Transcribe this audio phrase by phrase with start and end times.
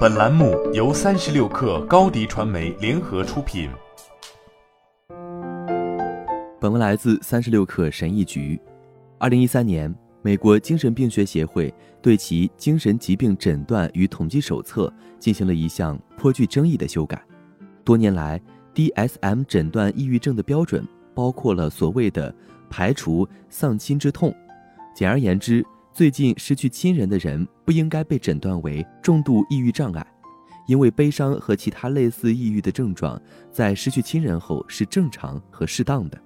[0.00, 3.70] 本栏目由三十六氪高低传媒联合出品。
[6.60, 8.60] 本文来自三十六氪神译局。
[9.18, 11.72] 二零一三年，美国精神病学协会
[12.02, 17.22] 对其精神疾病诊断与统计手册进行了一项颇具争议的修改。
[17.82, 18.38] 多年来
[18.74, 22.34] ，DSM 诊断抑郁症的标准包括了所谓的
[22.68, 24.34] 排除丧亲之痛。
[24.94, 30.06] 简而言之，最近失去亲人的人不应该被诊断为重度抑郁障碍，
[30.68, 33.20] 因为悲伤和其他类似抑郁的症状
[33.50, 36.18] 在失去亲人后是正常和适当的。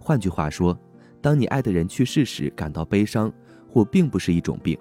[0.00, 0.78] 换句话说，
[1.20, 3.32] 当你爱的人去世时感到悲伤，
[3.68, 4.76] 或并不是一种病。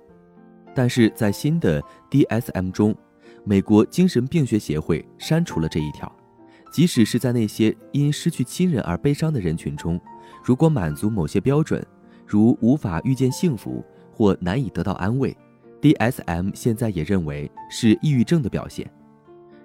[0.73, 2.95] 但是在新的 DSM 中，
[3.43, 6.11] 美国精神病学协会删除了这一条，
[6.71, 10.01] 即使是在那些因失去亲人而悲伤的人群中，
[10.43, 11.85] 如果满足某些标准，
[12.25, 13.85] 如无法遇见幸福。
[14.17, 15.37] 或难以得到安慰
[15.79, 18.91] ，DSM 现在也认为是抑郁症的表现。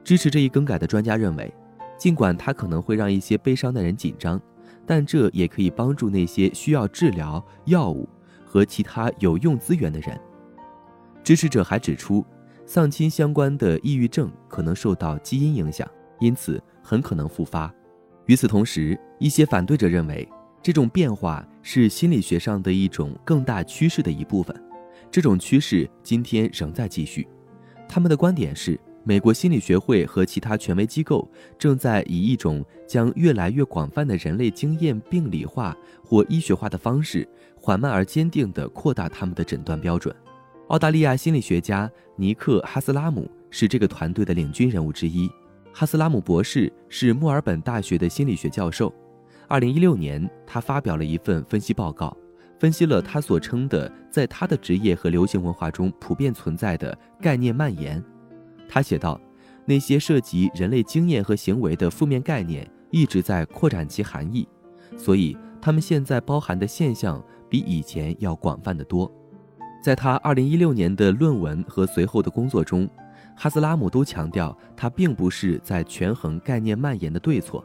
[0.05, 1.51] 支持这一更改的专家认为，
[1.97, 4.39] 尽管它可能会让一些悲伤的人紧张，
[4.85, 8.07] 但这也可以帮助那些需要治疗、药物
[8.45, 10.21] 和其他有用资源的人。
[11.25, 12.23] 支持者还指出，
[12.67, 15.89] 丧亲相关的抑郁症可能受到基因影响，
[16.21, 17.73] 因此很可能复发。
[18.27, 20.29] 与此同时，一些反对者认为。
[20.63, 24.55] 这种变化是心理学上的一种更大趋势的一部分，
[25.11, 27.27] 这种趋势今天仍在继续。
[27.89, 37.29] 他们的观点是，美国心理学会和其他权威机构正在以一种将越来越广泛的人类经验病理化或医学化的方式，
[37.61, 40.15] 缓慢而坚定地扩大他们的诊断标准。
[40.69, 45.29] 澳大利亚心理学家尼克·哈斯拉姆是这个团队的领军人物之一。
[45.73, 48.95] 哈斯拉姆博士是墨尔本大学的心理学教授。
[49.49, 52.17] 二零一六年，他发表了一份分析报告，
[52.59, 58.03] 分析了他所称的在他的职业和流行文化中普遍存在的概念蔓延。
[58.69, 59.21] 他写道
[59.67, 64.49] ：“那些涉及人类经验和行为的负面概念一直在扩展其含义，
[64.97, 69.11] 所以他们现在包含的现象比以前要广泛得多。”
[69.83, 72.89] 在他二零一六年的论文和随后的工作中，
[73.37, 77.65] 哈斯拉姆都强调，他并不是在权衡概念蔓延的对错，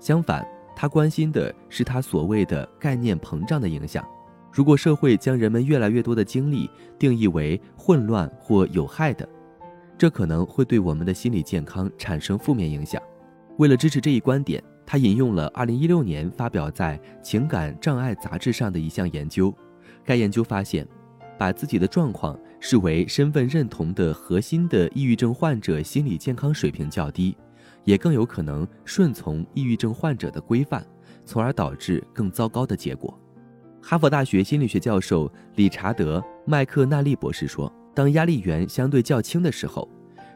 [0.00, 0.44] 相反。
[0.76, 4.04] 他关心的是他所谓的概念膨胀的影响。
[4.52, 9.28] 如果社会将人们越来越多的经历定义为混乱或有害的，
[9.98, 13.02] 这可能会对我们的心理健康产生负面影响。
[13.58, 19.52] 为了支持这一观点，他引用了2016年发表在《情感障碍杂志》上的一项研究。
[20.04, 20.86] 该研究发现，
[21.38, 27.36] 把自己的状况视为身份认同的核心的抑郁症患者心理健康水平较低。
[27.84, 30.84] 也更有可能顺从抑郁症患者的规范，
[31.24, 33.18] 从而导致更糟糕的结果。
[33.80, 39.86] 哈佛大学心理学教授理查德·麦克纳利博士说：“当压力源相对较轻的时候，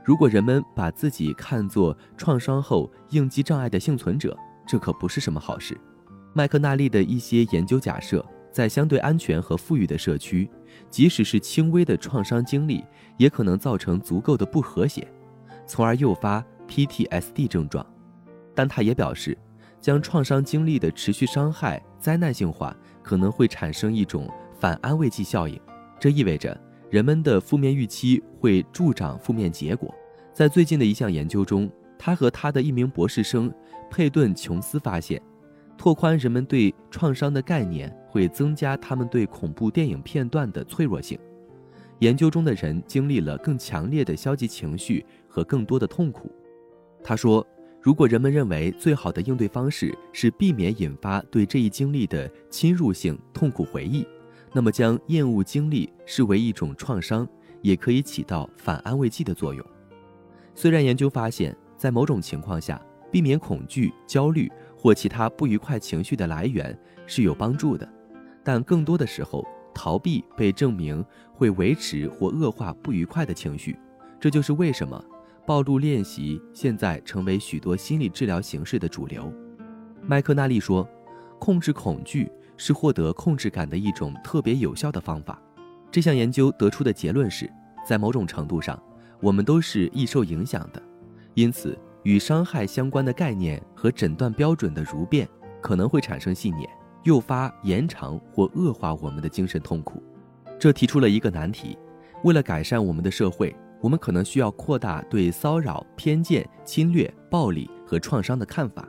[0.04, 4.36] 如果人们把自己看作创伤后应激障碍的幸存者，
[4.66, 5.74] 这可不是什么好事。”
[6.34, 10.48] 麦克纳利的一些研究假设，在相对安全和富裕的社区，
[10.90, 12.84] 即使是轻微的创伤经历，
[13.16, 15.10] 也可能造成足够的不和谐，
[15.66, 16.44] 从而诱发。
[16.68, 17.84] PTSD 症状，
[18.54, 19.36] 但他也表示，
[19.80, 25.58] 将创伤经历的持续伤害灾难性化，可能会产生一种反安慰剂效应。
[25.98, 26.58] 这意味着
[26.90, 29.92] 人们的负面预期会助长负面结果。
[30.32, 31.68] 在最近的一项研究中，
[31.98, 33.52] 他和他的一名博士生
[33.90, 35.20] 佩顿·琼斯发现，
[35.76, 41.18] 拓宽人们对创伤的概念会增加他们对恐怖电影片段的脆弱性。
[41.98, 46.30] 研究中的人经历了更强烈的消极情绪和更多的痛苦。
[47.02, 47.46] 他说
[47.80, 54.06] ：“如果人们认为最好的应对方式是避免引发对这一经历的侵入性痛苦回忆，
[54.52, 57.26] 那么将厌恶经历视为一种创伤，
[57.62, 59.64] 也可以起到反安慰剂的作用。
[60.54, 67.88] 虽然研究发现，在某种情况下，避免恐惧、焦虑或其他不愉快情绪的来源是有帮助的，
[68.44, 73.76] 但更多的时候，逃避被证明会维持或恶化不愉快的情绪。
[74.20, 75.02] 这就是为什么。”
[75.48, 79.32] 暴露练习现在成为许多心理治疗形式的主流。
[80.02, 80.86] 麦克纳利说
[81.40, 85.40] ：“控制恐惧是获得控制感的一种特别有效的方法。”
[85.90, 87.50] 这项研究得出的结论是，
[87.82, 88.78] 在某种程度上，
[89.22, 90.82] 我们都是易受影响的。
[91.32, 95.26] 因此，与伤害相关的概念和诊断标准的如变
[95.62, 96.68] 可能会产生信念，
[97.04, 100.02] 诱发延长或恶化我们的精神痛苦。
[100.58, 101.78] 这提出了一个难题：
[102.22, 103.56] 为了改善我们的社会。
[103.80, 108.88] 我们可能需要扩大对骚扰偏见侵略暴力和创伤的看法。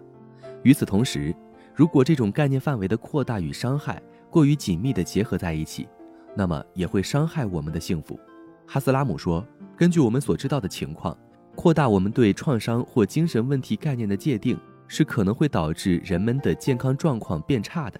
[0.63, 1.33] 与此同时
[1.73, 5.87] 如果这种概念范围的扩大与伤害过于紧密地结合在一起
[6.35, 8.19] 那么也会伤害我们的幸福。
[8.67, 9.45] 哈斯拉姆说
[9.77, 11.17] 根据我们所知道的情况
[11.55, 17.99] 扩大我们对创伤或精神问题概念的界定是可能会导致人们的健康状况变差的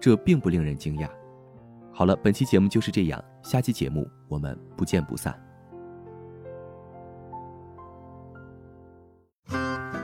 [0.00, 1.08] 这并不令人惊讶。
[1.92, 5.51] 好了本期节目就是这样下期节目我们不见不散。